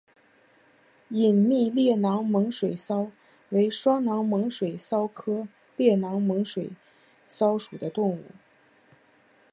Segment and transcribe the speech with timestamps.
[1.09, 3.11] 隐密裂囊猛水蚤
[3.49, 6.71] 为双囊猛水蚤科裂囊猛水
[7.27, 8.23] 蚤属的动物。